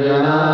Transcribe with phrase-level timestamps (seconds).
[0.00, 0.49] जना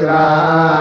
[0.00, 0.79] Krishna.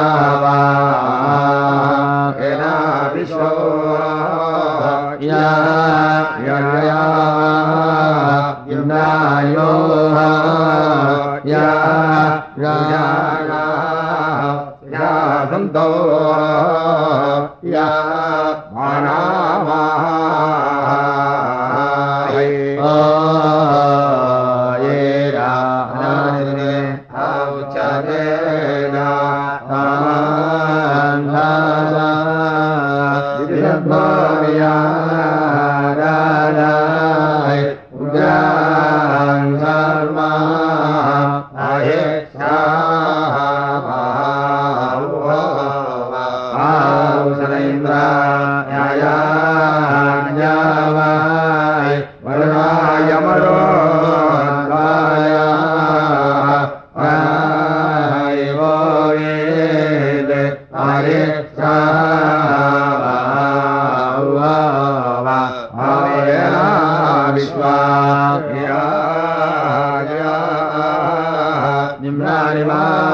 [72.54, 73.09] りま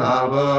[0.00, 0.52] साम्बलो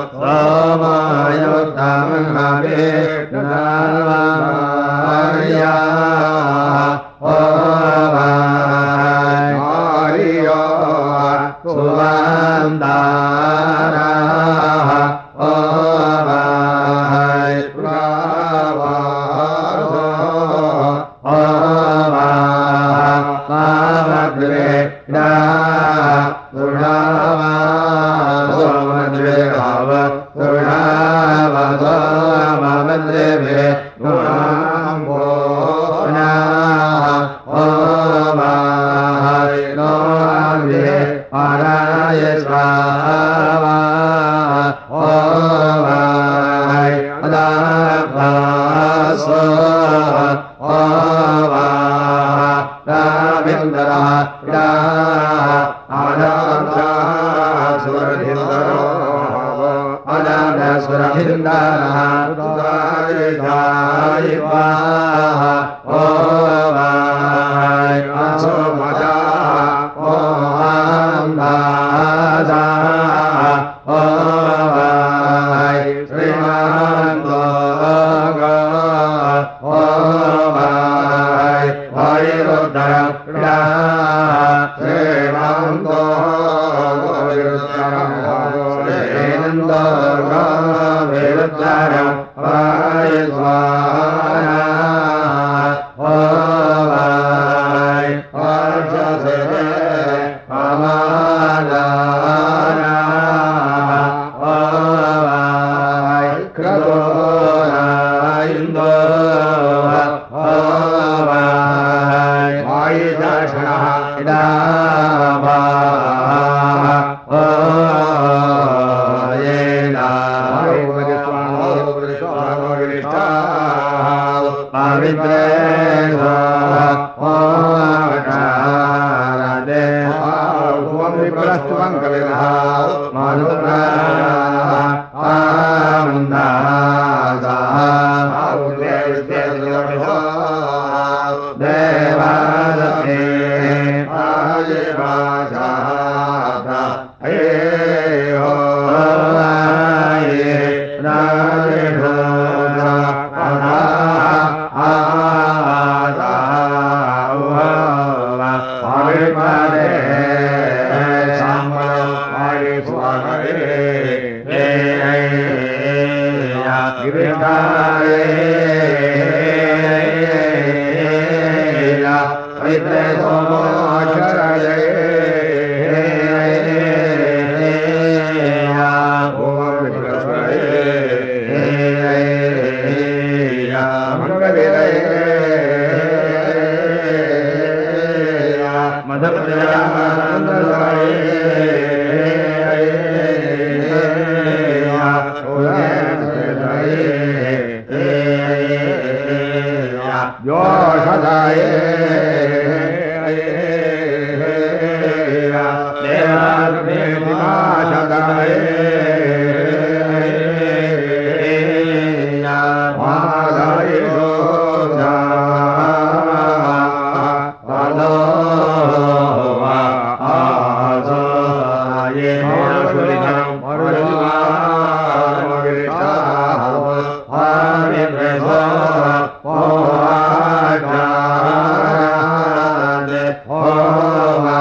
[234.46, 234.58] वा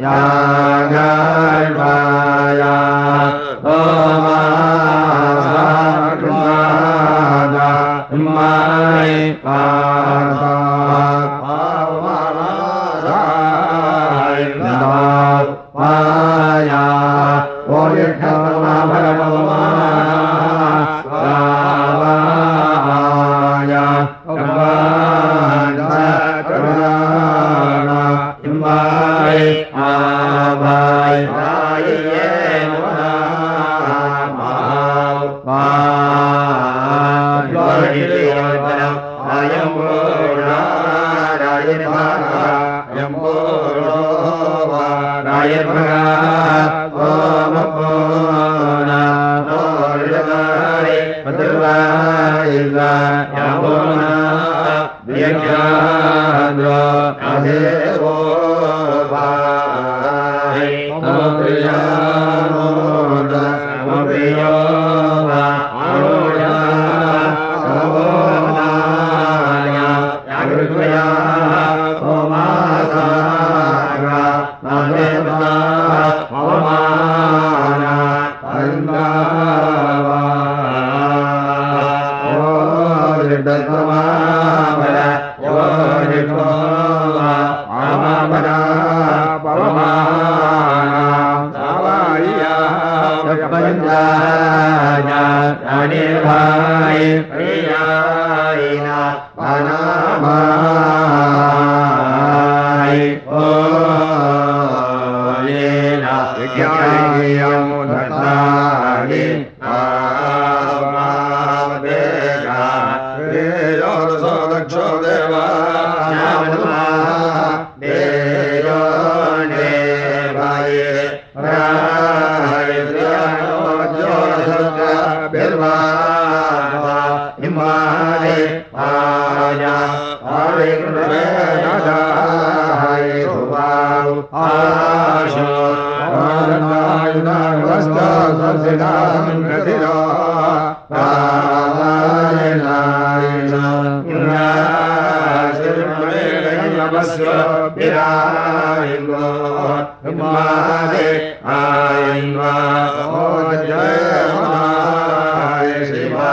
[0.00, 1.47] मा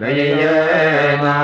[0.00, 1.36] भायना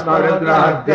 [0.00, 0.94] स्मरुद्राद्य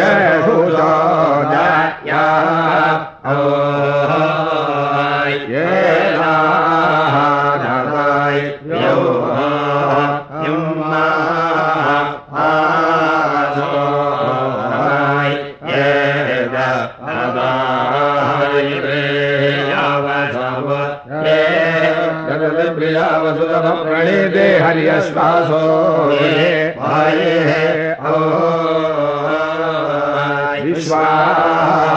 [30.82, 31.94] Swaha.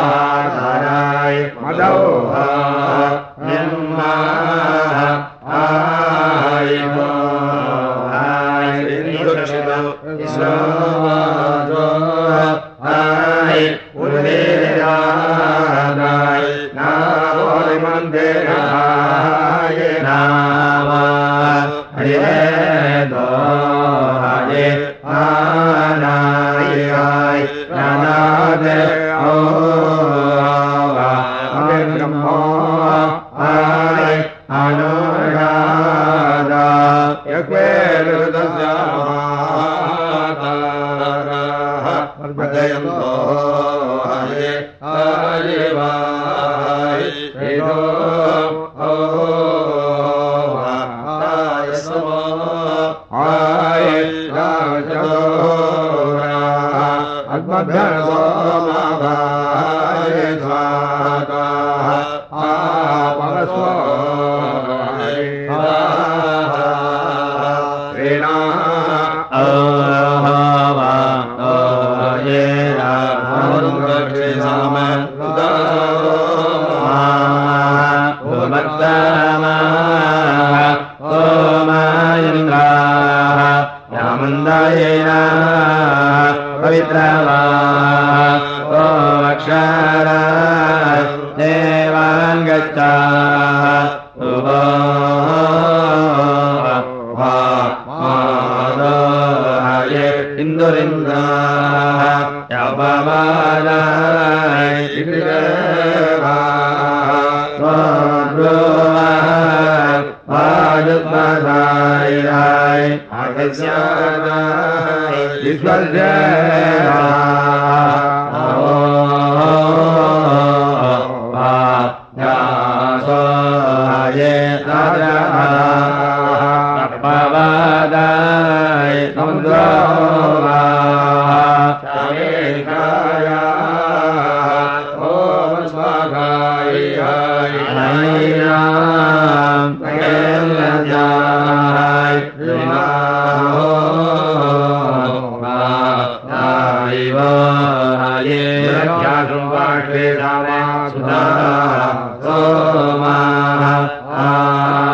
[154.41, 154.88] Ah.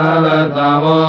[0.00, 1.07] आयतमो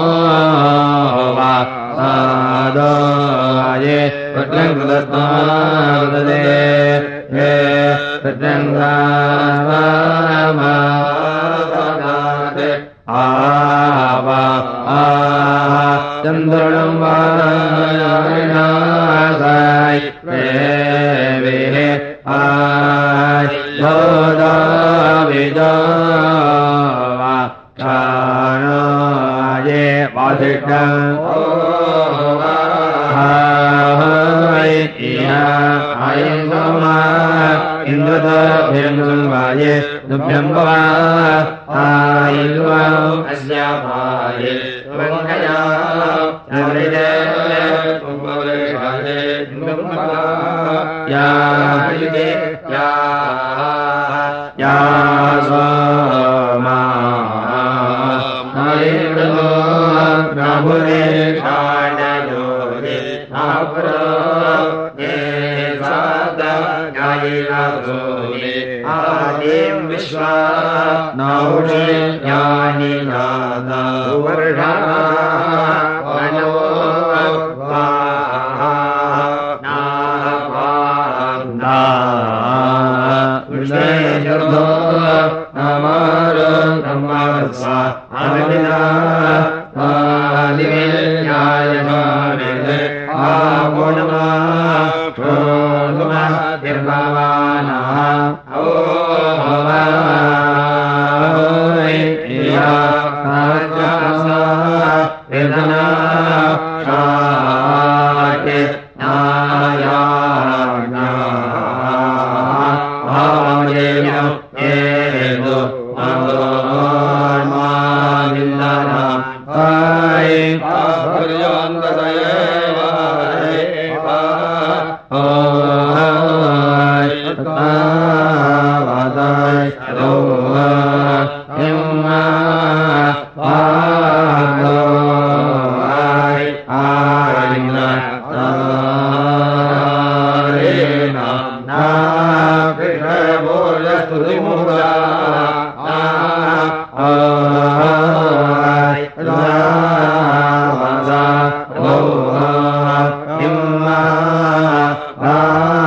[155.32, 155.79] Ah.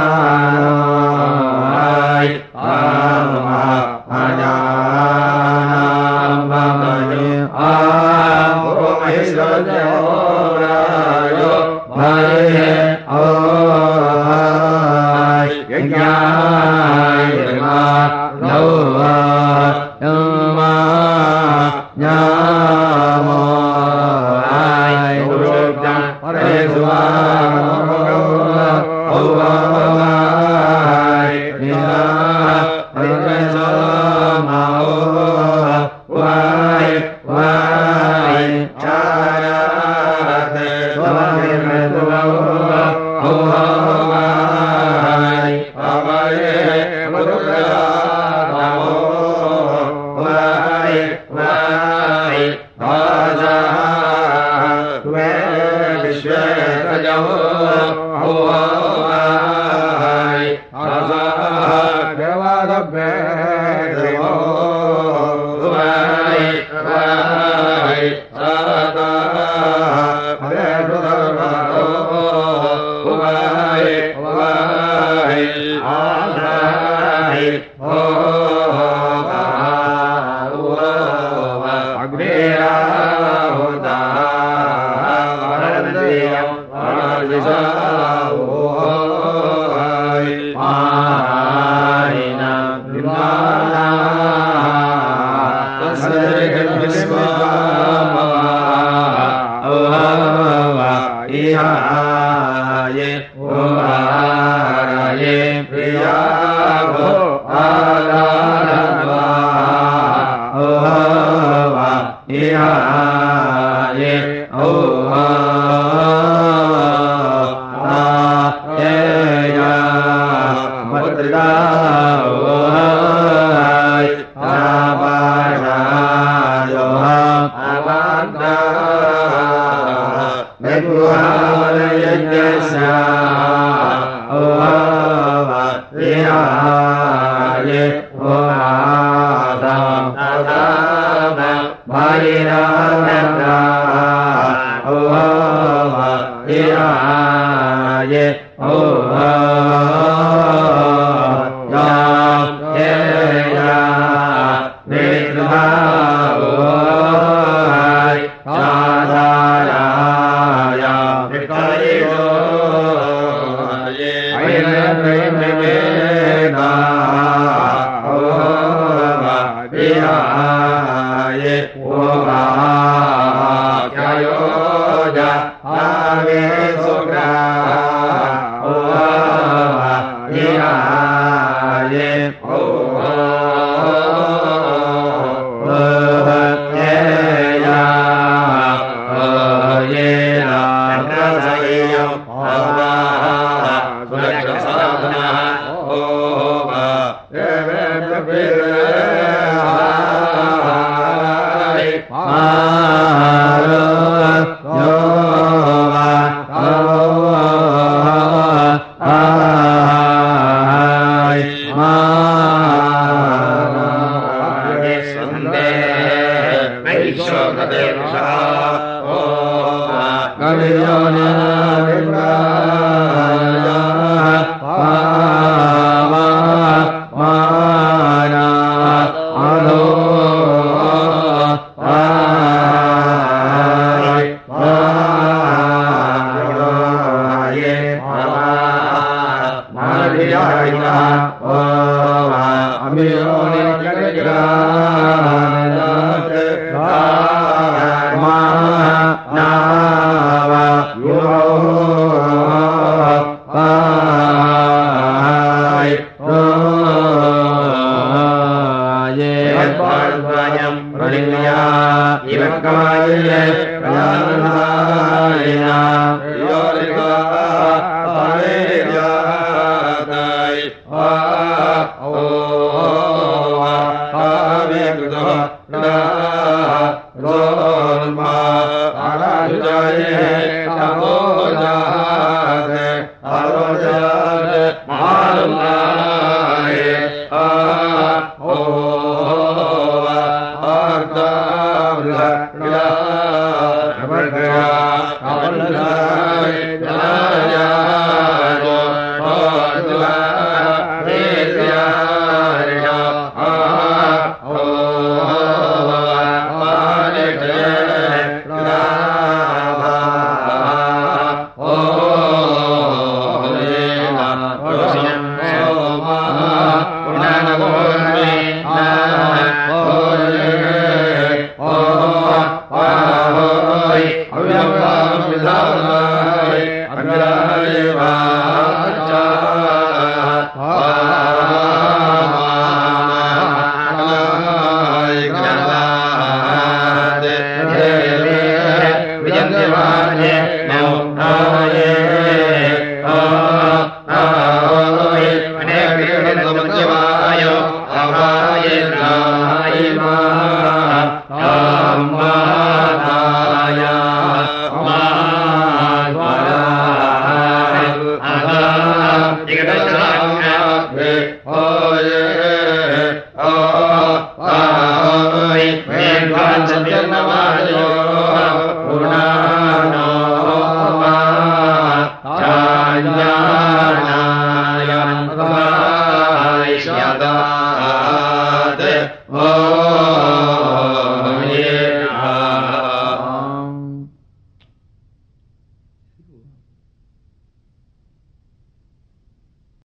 [77.81, 78.12] ओ